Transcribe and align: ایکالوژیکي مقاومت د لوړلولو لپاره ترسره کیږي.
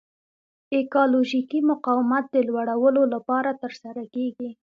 ایکالوژیکي 0.75 1.59
مقاومت 1.71 2.25
د 2.31 2.35
لوړلولو 2.47 3.03
لپاره 3.13 3.49
ترسره 3.61 4.03
کیږي. 4.13 4.49